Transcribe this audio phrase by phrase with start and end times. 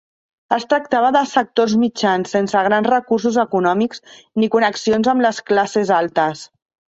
[0.55, 4.03] Es tractava de sectors mitjans, sense grans recursos econòmics,
[4.45, 6.43] ni connexions amb les classes altes.